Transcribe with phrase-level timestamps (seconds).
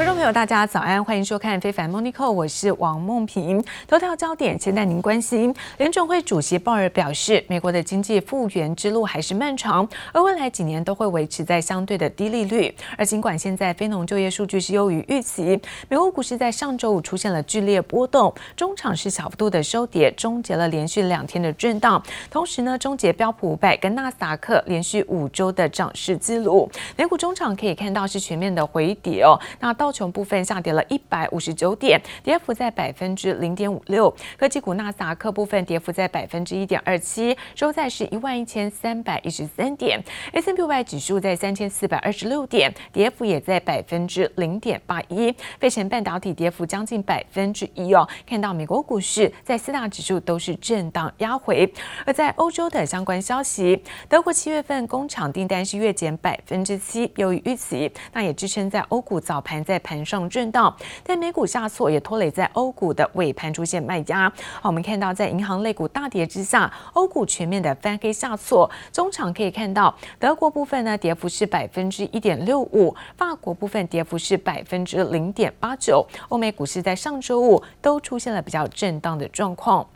[0.00, 3.62] 观众朋友，大家早安，欢迎收看《非凡 Monico》，我是王梦萍。
[3.86, 5.54] 头条焦点，先带您关心。
[5.76, 12.74] 联准会主席鲍尔表示，美国的经济复原之路还是漫长，而未来几年都会维持在相对的低利率。
[12.96, 15.60] 而尽管现在非农就业数据是优于预期，
[15.90, 22.02] 美国股市在上周五出现了剧烈波动，中场是小幅度的收跌，终结了连续两天的震荡。
[22.30, 26.70] 同时呢，终结标普五百跟纳斯达克连续五周的涨势记录。
[26.96, 29.38] 美股中场可以看到是全面的回跌哦。
[29.58, 34.14] 那到道琼部分下跌了一百五十九点，跌幅在百分之零点五六。
[34.38, 40.00] 科技股纳斯达克部分跌幅在百分之一点二七，收在是一万一千三百一十三点。
[40.32, 45.34] S P Y 指数在三千四百二十六点，跌幅也在百分之零点八一。
[45.58, 48.08] 费城半导体跌幅将近百分之一哦。
[48.24, 51.68] 看到美国股市在四大指数都是震荡压回，
[52.06, 64.30] 而在欧洲的相关消息，德国七月份工厂订单是月减百分之七，优于预期，那也支撑在欧股早盘在盘上震荡，但美股下挫也拖累在欧股的尾盘出现卖压。
[64.60, 68.70] 好，我们看到在银行类股大跌之下，欧股全面的翻黑下挫。
[68.92, 76.06] 中场可以看到，德国部分呢跌幅是百分之一点六五，法国部分跌幅是百分之零点八九。
[76.28, 79.86] 欧美股市在上周五都出现了比较震荡的状况。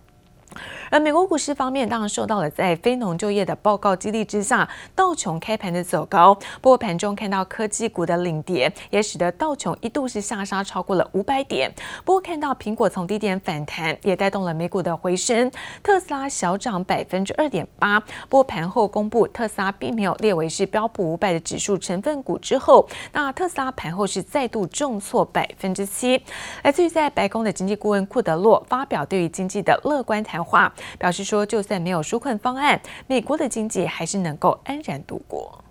[0.91, 6.35] 而美国股市方面，当然受到了在非农就业的报告激励之下，道琼开盘的走高。
[6.61, 11.73] 不过盘中看到科技股的领跌，也使得道琼一度是下杀超过了五百点。
[12.05, 15.51] 不过看到苹果从低点反弹，也带动了美股的回升。
[15.83, 17.99] 特斯拉小涨百分之二点八。
[18.29, 26.23] 不过盘后公布，特斯拉并没有列为是标普五百的指数成分股之后，那特斯拉盘后是再度重挫百分之七。
[26.63, 30.73] 来自于在白宫的经济顾问库德洛发表对于经济的乐观谈话。
[30.99, 35.64] 表示说，就算没有纾困方案，美国的经济还是能够安然度过。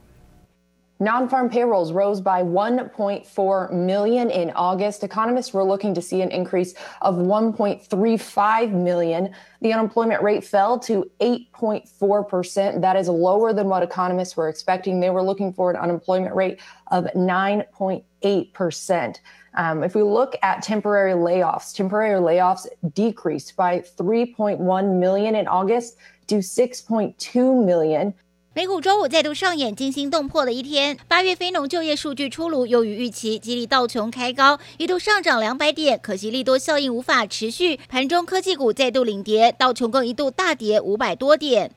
[1.03, 5.03] Non-farm payrolls rose by 1.4 million in August.
[5.03, 9.35] Economists were looking to see an increase of 1.35 million.
[9.59, 12.79] The unemployment rate fell to 8.4%.
[12.79, 15.01] That is lower than what economists were expecting.
[15.01, 19.16] They were looking for an unemployment rate of 9.8%.
[19.55, 25.97] Um, if we look at temporary layoffs, temporary layoffs decreased by 3.1 million in August
[26.28, 28.13] to 6.2 million.
[28.56, 30.96] 美股周五再度上演惊心动魄的一天。
[31.08, 36.00] 八月非农就业数据出炉，优于预期，激励道琼开高，一度上涨两百点。
[36.00, 41.72] 可惜利多效应无法持续，盘中科技股再度领跌，道琼更一度大跌五百多点。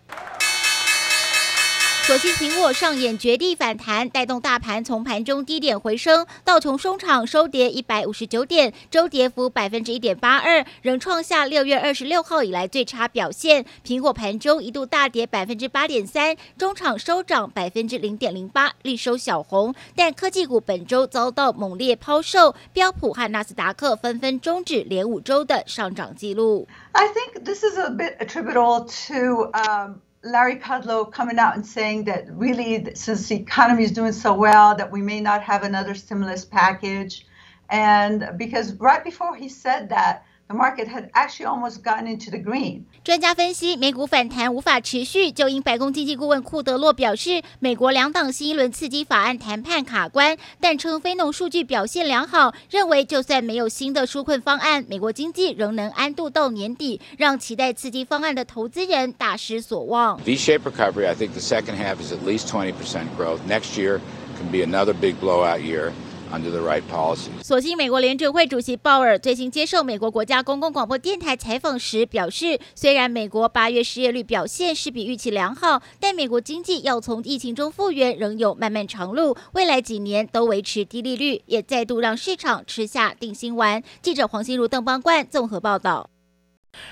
[2.06, 6.24] 所幸苹果上演绝地反弹，带动大盘从盘中低点回升。
[6.44, 13.66] 道琼收场收跌一百五十九点，周跌幅百分之一点八二，仍创下六月二十六号以来最差表现。
[13.84, 19.74] 苹果盘中一度大跌百分之八点三，中场收涨百分之零点零八，力收小红。
[19.96, 26.68] 但科技股本周遭到猛烈抛售，标普和纳斯达克纷纷终止连五周的上涨记录。
[26.92, 29.96] I think this is a bit attributable to, um
[30.26, 34.74] Larry Kudlow coming out and saying that really, since the economy is doing so well,
[34.76, 37.26] that we may not have another stimulus package.
[37.70, 42.38] And because right before he said that, The market had actually almost gotten into the
[42.38, 42.84] green.
[43.02, 60.16] 专家分析，美股反弹无法持续，就因白宫经济顾问库德洛表示，美国两党新一轮刺激法案谈判卡关，但称非农数据表现良好，认为就算没有新的纾困方案，美国经济仍能安度到年底，让期待刺激方案的投资人大失所望。
[60.18, 62.72] V-shaped recovery, I think the second half is at least 20%
[63.18, 63.40] growth.
[63.48, 63.98] Next year
[64.38, 65.90] can be another big blowout year.
[66.32, 67.30] Under the right policy.
[67.42, 83.82] 所幸美国联准会主席鲍尔最新接受美国国家公共广播电台采访时表示，虽然美国八月失业率表现是比预期良好，但美国经济要从疫情中复原仍有漫漫长路，未来几年都维持低利率，也再度让市场吃下定心丸。
[84.02, 86.10] 记者黄心如、邓邦冠综合报道。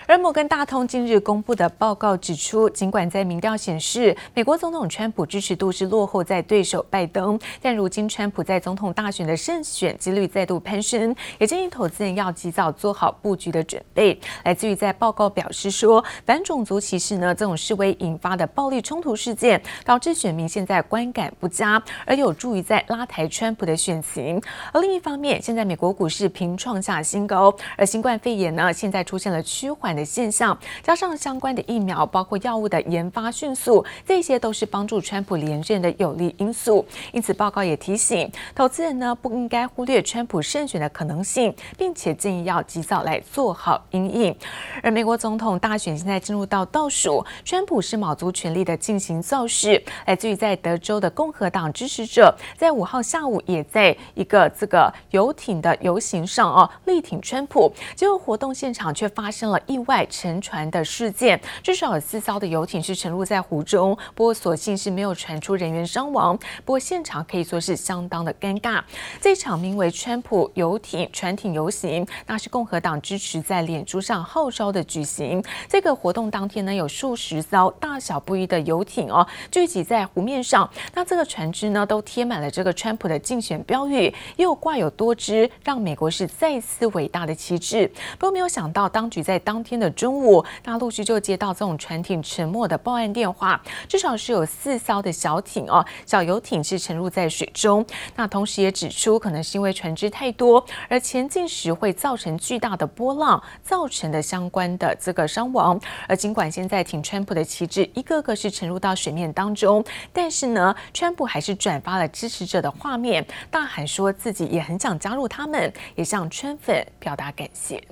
[0.06, 14.18] 而摩根大通近日公布的报告指出，尽管在民调显示美国总统川普支持度是落后在对手拜登，但如今川普在总统大选的胜选几率再度攀升，也建议投资人要及早做好布局的准备。
[14.44, 24.40] 来自于在报告表示说，反种族歧视呢这种示威引发的暴力冲突事件，导致选民现在观感不佳，而有助于在拉抬川普的选情。
[24.72, 36.84] 而另一方面，现在美国股市频创下新高，而新冠肺炎呢现在出现了趋缓的现象，加上相关的疫苗，包括药物的研发迅速，这些都是帮助川普连任的有利因素。
[37.12, 44.34] 因此，报告也提醒投资人呢，不应该忽略川普胜选的可能性，并且建议要及早来做好因应。
[44.82, 57.72] 而美国总统大选现在进入到倒数，川普是卯足全力的进行造势，来自于在德州的共和党支持者，在五号下午也在一个这个游艇的游行上哦，力挺川普。
[57.94, 66.36] 结果活动现场却发生了意外沉船的事件，至少有四艘的游艇是沉入在湖中，不过所幸是没有传出人员伤亡。
[66.64, 68.82] 不过现场可以说是相当的尴尬。
[69.20, 75.42] 这场名为“川普游艇船艇游行”，那是共和党支持在脸书上号召的举行。
[75.68, 80.68] 这个活动当天呢，有数十艘大小不一的游艇哦，聚集在湖面上。
[80.94, 87.90] 那这个船只呢，都贴满了这个川普的竞选标语，又挂有多支让美国是再次伟大的旗帜。
[88.18, 97.84] 不过没有想到，当局在当天的中午，那陆续就接到这种船艇沉没的报案电话，至少是有四艘的小艇哦，小游艇是沉入在水中。
[98.16, 105.78] 那同时也指出，可能是因为船只太多，而前进时会造成巨大的波浪，造成的相关的这个伤亡。
[106.08, 117.82] 而尽管现在挺川普的旗帜一个个是沉入到水面当中，但是呢，川普还是转发了支持者的画面，大喊说自己也很想加入他们，也向川粉表达感谢。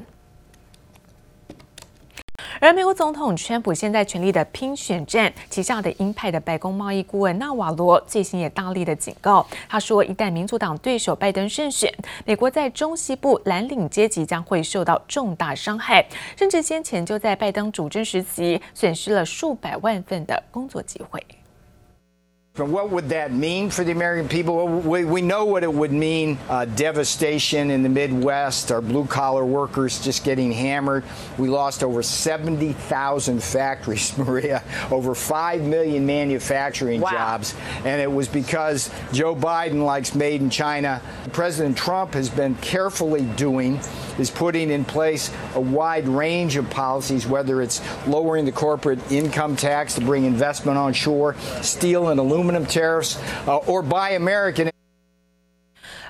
[2.63, 11.93] 而美国总统川普现在全力的拼选战，旗下的鹰派的白宫贸易顾问纳瓦罗最新也大力的警告，他说，一旦民主党对手拜登胜选，
[12.25, 16.07] 美国在中西部蓝领阶级将会受到重大伤害，
[16.37, 21.21] 甚至先前就在拜登主政时期损失了数百万份的工作机会。
[22.57, 24.67] What would that mean for the American people?
[24.67, 29.43] We, we know what it would mean uh, devastation in the Midwest, our blue collar
[29.43, 31.03] workers just getting hammered.
[31.39, 37.11] We lost over 70,000 factories, Maria, over 5 million manufacturing wow.
[37.11, 37.55] jobs.
[37.87, 41.01] And it was because Joe Biden likes made in China.
[41.33, 43.81] President Trump has been carefully doing
[44.19, 49.57] is putting in place a wide range of policies, whether it's lowering the corporate income
[49.57, 54.72] tax to bring investment onshore, steel and aluminum aluminum tariffs uh, or buy American.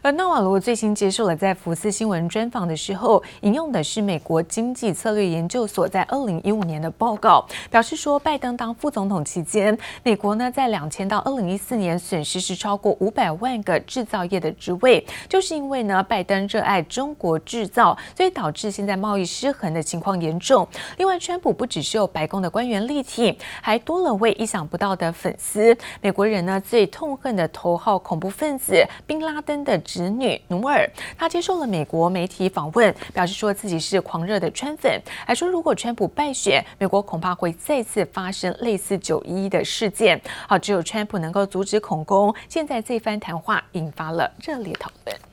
[0.04, 20.66] 而纳瓦罗最新接受了在福斯新闻专访的时候，引用的是美国经济策略研究所在二零一五年的报告，表示说，拜登当副总统期间，美国呢在两千到二零一四年损失是超过五百万个制造业的职位，就是因为呢拜登热爱中国制造，所以导致现在贸易失衡的情况严重。
[20.98, 29.80] 另外，川普不只是有白宫的官员力挺，还多了位意想不到的粉丝，美国人呢最痛恨的头号恐怖分子宾拉登的。
[29.92, 40.18] 侄女努尔，她接受了美国媒体访问，表示说自己是狂热的川粉，还说如果川普败选，美国恐怕会再次发生类似九一一的事件。
[40.48, 42.34] 好，只有川普能够阻止恐攻。
[42.48, 45.31] 现在这番谈话引发了热烈讨论。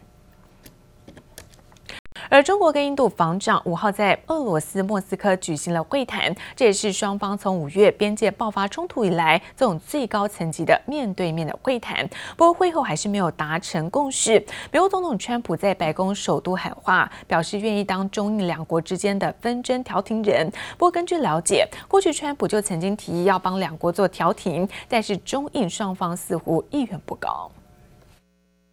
[2.29, 12.07] 而中国跟印度防长五号在俄罗斯莫斯科举行了会谈，这也是双方从五月边界爆发冲突以来这种最高层级的面对面的会谈。
[12.37, 14.33] 不过会后还是没有达成共识。
[14.71, 20.47] 美国总统川普在白宫首都喊话，表示愿意当中印两国之间的纷争调停人。
[20.77, 27.49] 不过根据了解，过去川普就曾经提议要帮两国做调停，但是中印双方似乎意愿不高。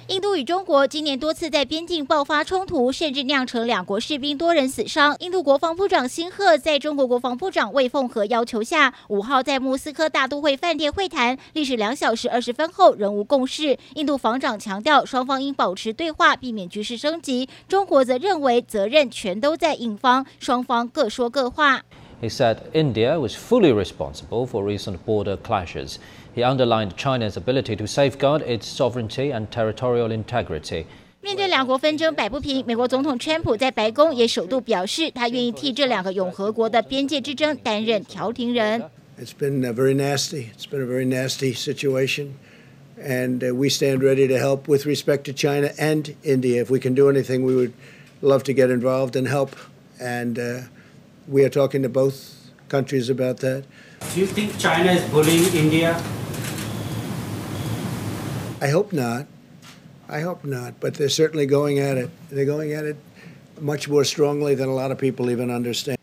[0.08, 5.16] 印度与中国今年多次在边境爆发冲突，甚至酿成两国士兵多人死伤。
[5.18, 13.76] 印度国防部长辛赫在中国国防部长魏凤和要求下，五号在莫斯科大都会饭店会谈，历时两小时二十分后仍无共识。
[13.94, 17.48] 印度防长强调，双方应保持对话，避免局势升级。
[17.66, 21.82] 中国则认为责任全都在印方，双方各说各话。
[22.21, 25.97] He said India was fully responsible for recent border clashes.
[26.35, 30.85] He underlined China's ability to safeguard its sovereignty and territorial integrity.
[31.23, 38.83] 面对两国纷争摆不平，美国总统川普在白宫也首度表示，他愿意替这两个永和国的边界之争担任调停人。
[39.19, 40.47] It's been very nasty.
[40.55, 42.33] It's been a very nasty situation,
[42.99, 46.63] and we stand ready to help with respect to China and India.
[46.63, 47.73] If we can do anything, we would
[48.21, 49.51] love to get involved and help.
[49.99, 50.39] And
[51.28, 53.64] we are talking to both countries about that.
[54.14, 55.94] Do you think China is bullying India?
[58.60, 59.26] I hope not.
[60.08, 60.80] I hope not.
[60.80, 62.10] But they're certainly going at it.
[62.30, 62.96] They're going at it
[63.60, 65.98] much more strongly than a lot of people even understand.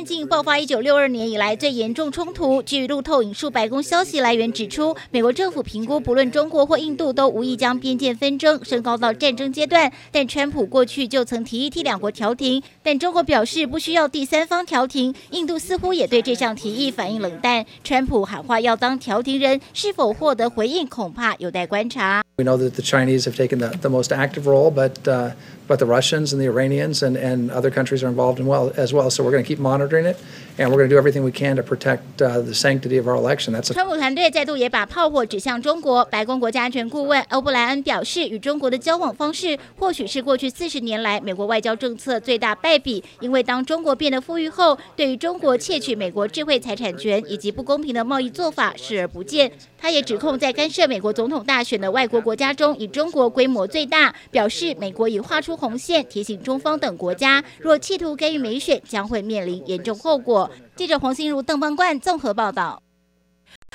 [0.00, 2.62] 边境爆发一九六二年以来最严重冲突。
[2.62, 9.92] 据路透引述白宫消息来源指出，美国政府评估，不论中国或印度都无意将边界纷争升高到战争阶段。
[10.10, 15.14] 但川普过去就曾提议替两国调停，但中国表示不需要第三方调停。
[15.32, 17.66] 印度似乎也对这项提议反应冷淡。
[17.84, 22.22] 川普喊话要当调停人，是否获得回应，恐怕有待观察。
[22.40, 25.32] We know that the Chinese have taken the, the most active role, but uh,
[25.68, 28.94] but the Russians and the Iranians and, and other countries are involved in well as
[28.94, 29.10] well.
[29.10, 30.18] So we're going to keep monitoring it,
[30.60, 33.54] and we're going to do everything we can to protect the sanctity of our election.
[33.54, 33.72] That's.
[33.72, 36.04] 川普团队再度也把炮火指向中国。
[36.04, 49.50] 白宫国家安全顾问欧布莱恩表示，与中国的交往方式或许是过去四十年来美国外交政策最大败笔，因为当中国变得富裕后，对于中国窃取美国智慧财产权以及不公平的贸易做法视而不见。
[49.78, 60.49] 他也指控在干涉美国总统大选的外国国家中，以中国规模最大，表示美国已画出红线，提醒中方等国家，若企图干预美选，将会面临严重后果。
[60.76, 62.82] 记者黄心如、邓邦冠综合报道。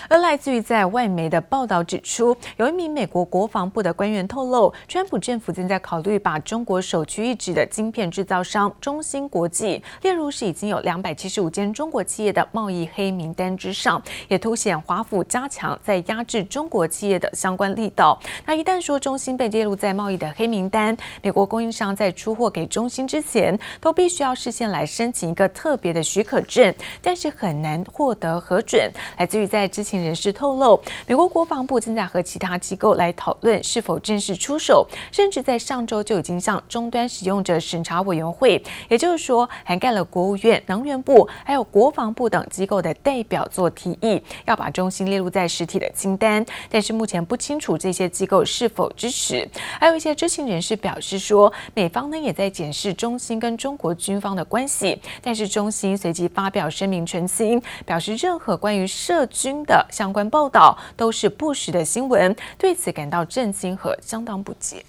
[0.09, 18.19] 而来自于在外媒的报道指出，有一名美国国防部的官员透露，川普政府正在考虑把中国首屈一指的晶片制造商中芯国际列入是已经有两百七十五间中国企业的贸易黑名单之上，也凸显华府加强在压制中国企业的相关力道。
[18.45, 28.91] 那一旦说中芯被列入在贸易的黑名单，美国供应商在出货给中芯之前，都必须要事先来申请一个特别的许可证，但是很难获得核准。
[29.17, 46.43] 来自于在之情人士透露，美国国防部正在和其他机构来讨论是否正式出手，甚至在上周就已经向终端使用者审查委员会，也就是说涵盖了国务院、能源部还有国防部等机构的代表做提议，要把中心列入在实体的清单。
[46.69, 49.47] 但是目前不清楚这些机构是否支持。
[49.79, 59.74] 还有一些知情人士表示说，美方呢也在检视中心跟中国军方的关系，但是中心随即发表声明澄清，表示任何关于涉军的。
[59.89, 64.83] 相关报道都是不实的新闻，对此感到震惊和相当不解。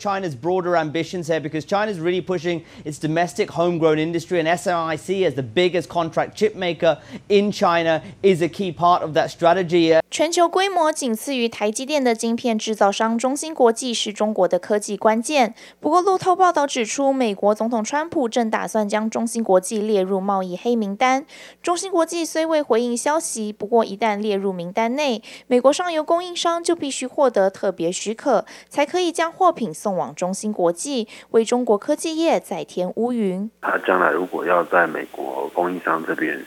[0.00, 5.34] China's broader ambitions here because China's really pushing its domestic homegrown industry and SMIC as
[5.34, 10.00] the biggest contract chip maker in China is a key part of that strategy.
[10.10, 15.54] 全球规模仅次于台积电的晶片制造商中芯国际是中国的科技关键。
[15.78, 21.26] 不过路透报道指出，美国总统川普正打算将中芯国际列入贸易黑名单。
[21.62, 29.89] 中芯国际虽未回应消息，不过一旦列入名单内，美国上游供应商就必须获得特别许可，才可以将货品送。
[29.94, 33.50] 往中芯国际，为中国科技业再添乌云。
[33.60, 36.40] 他将来如果要在美国供应商这边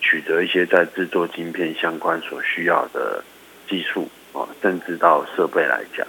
[0.00, 3.22] 取得一些在制作晶片相关所需要的
[3.68, 6.06] 技术啊，甚至到设备来讲，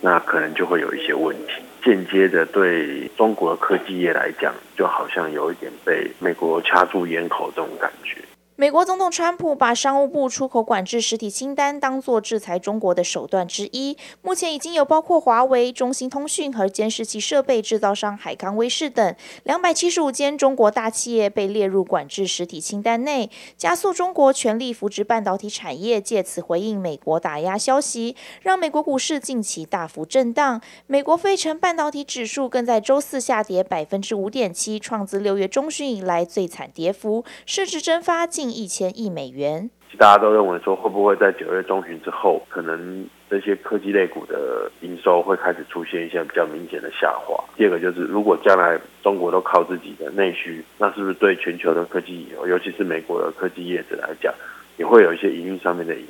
[0.00, 1.52] 那可能就会有一些问题。
[1.82, 8.18] 间接的对中国科技业来讲，就好像有一点被美国掐住咽口这种感觉。
[8.60, 13.96] 美国总统川普把商务部出口管制实体清单当作制裁中国的手段之一。
[14.20, 30.60] 目前已经有包括华为、中兴通讯和监视器设备制造商海康威视等两百七十五间中国大企业被列入管制实体清单内，加速中国全力扶植半导体产业，借此回应美国打压消息，让美国股市近期大幅震荡。
[30.86, 38.49] 美国费城半导体指数更在周四下跌百分之五点七，创自六月中旬以来最惨跌幅，市值蒸发近。
[38.50, 47.42] 一千亿美元，大家都认为说，会不会在九月中旬之后，可能这些科技类股的营收会开始出现一些比较明显的下滑。
[47.56, 54.32] 第二个就是，如果将来中国都靠自己的内需，那是不是对全球的科技，尤其是美国的科技业者来讲，
[54.76, 56.06] 也会有一些营运上面的影？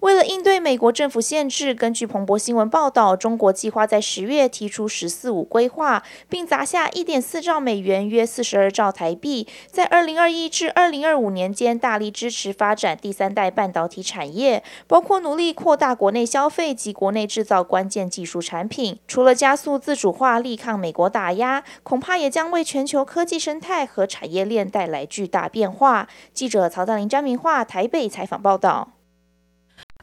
[0.00, 19.00] 为了应对美国政府限制，根据彭博新闻报道，中国计划在十月提出“十四五”规划，并砸下一点四兆美元（约四十二兆台币），在二零二一至二零二五年间大力支持发展第三代半导体产业，包括努力扩大国内消费及国内制造关键技术产品。
[19.08, 26.06] 除了加速自主化、力抗美国打压，恐怕也将为全球科技生态和产业链带来巨大变化。
[26.32, 28.97] 记者曹大林、张明化台北采访报道。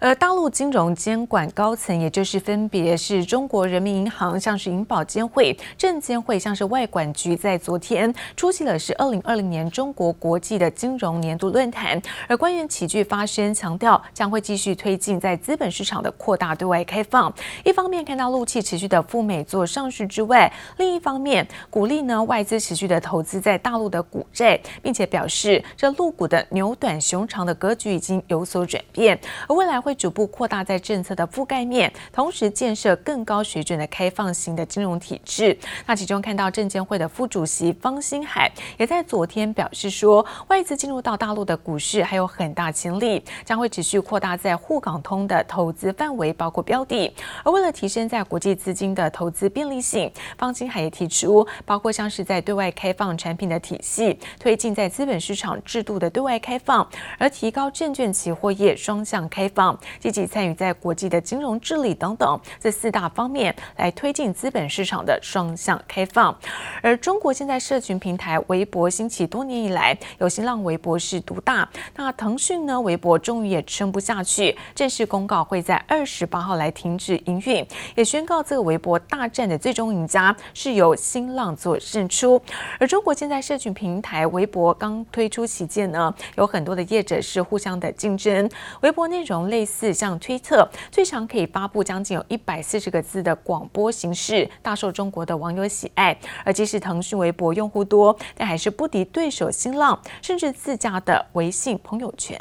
[0.05, 11.99] 而大陆金融监管高层，也就是分别是中国人民银行、像是银保监会、证监会、像是外管局，在昨天出席了是二零二零年中国国际的金融年度论坛。
[12.27, 17.33] 而官员齐聚发声，强调将会继续推进在资本市场的扩大对外开放。
[17.63, 29.94] 一方面看到陆企持续的赴美做上市之外，另一方面鼓励呢外资持续的投资在大陆的股债，并且表示这陆股的牛短熊长的格局已经有所转变，而未来会。
[29.95, 35.57] 逐步扩大在政策的覆盖面，同时建设更高水准的开放型的金融体制。
[35.85, 47.13] 那其中看到证监会的副主席方星海也在昨天表示说，外资进入到大陆的股市还有很大潜力，将会持续扩大在沪港通的投资范围，包括标的。
[47.43, 56.87] 而为了提升在国际资金的投资便利性，方星海也提出，包括像是在对外开放产品的体系，推进在资本市场制度的对外开放，
[57.17, 66.35] 而提高证券期货业双向开放，积极参与在国际的金融治理等等这四大方面来推进资本市场的双向开放。
[66.81, 77.65] 而中国现在社群平台微博兴起多年以来，有新浪微博是独大，那腾讯呢，微博终于也撑不下去，正式公告会在二十八号来停止营运，
[77.95, 82.41] 也宣告这个微博大战的最终赢家是由新浪做胜出。
[82.79, 88.49] 而中国现在社群平台微博刚推出期间呢，有很多的业者是互相的竞争。
[88.81, 96.17] 微博内容类似像推特，最长可以发布将近有一百四十个字的广播形式，大受中国的网友喜爱。
[96.43, 102.39] 而即使腾讯微博用户多，但还是不敌对手新浪，甚至自家的微信朋友圈。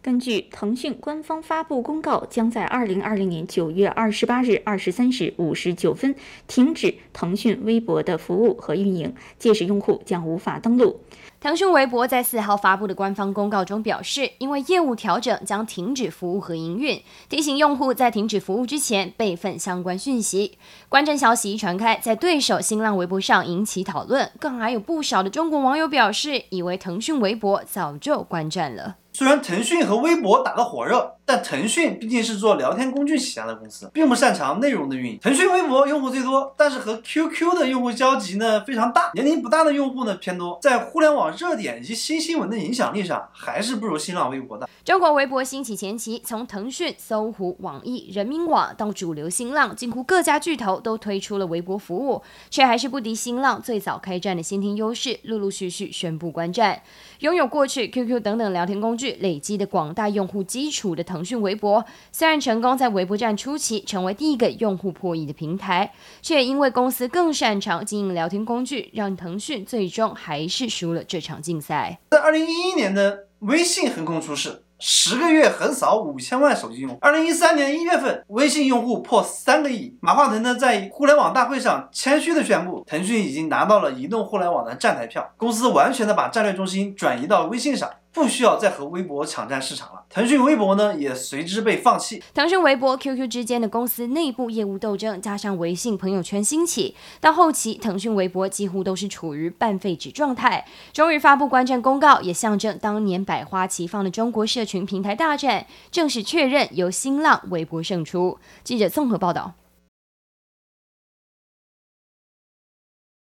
[0.00, 6.16] 根据腾讯官方发布公告，将在二零二零年九月二十八日二十三时五十九分
[6.48, 10.98] 停止腾讯微博的服务和运营，届时用户将无法登录。
[11.42, 20.56] 腾讯微博在四号发布的官方公告中表示，因为业务调整将停止服务和营运，提醒用户在停止服务之前备份相关讯息。
[20.88, 28.98] 关键消息一传开，在对手新浪微博上引起讨论，更还有不少的中国网友表示，以为腾讯微博早就关站了。
[29.12, 35.18] 虽然腾讯和微博打得火热，但腾讯毕竟是做聊天工具起家的公司，并不擅长内容的运营。
[35.20, 44.68] 腾讯微博用户最多，但是和 QQ 的用户交集呢非常大，年龄不大的用户呢偏多，在互联网热点以及新新闻的影响力上，还是不如新浪微博的。
[44.82, 56.82] 中国微博兴起前期，从腾讯、搜狐、网易、人民网到主流新浪，几乎各家巨头都推出了微博服务，却还是不敌新浪最早开战的先天优势，陆陆续续宣布关站。
[57.20, 65.92] 拥有过去 QQ 等等聊天工具累积的广大用户基础的腾讯微博，虽然成功在微博战初期成为第一个用户破亿的平台，
[66.22, 71.98] 却因为公司更擅长经营聊天工具，让腾讯最终还是输了这场竞赛。
[72.10, 74.62] 在二零一一年的微信横空出世。
[74.84, 76.98] 十个月横扫五千万手机用户。
[77.00, 79.96] 二零一三年一月份，微信用户破三个亿。
[80.00, 87.88] 马化腾呢，在互联网大会上谦虚的宣布，腾讯已经拿到了移动互联网的站台票，公司完全的把战略中心转移到微信上。
[88.12, 92.22] 不需要再和微博抢占市场了，腾讯微博呢也随之被放弃。
[92.34, 100.66] 腾讯微博、QQ 之间的公司内部业务斗争，加上微信朋友圈兴起，到后期腾讯微博几乎都是处于半废纸状态。
[100.92, 108.38] 终于发布关站公告，也象征当年百花齐放的中国社群平台大战正式确认由新浪微博胜出。
[108.62, 109.54] 记者综合报道。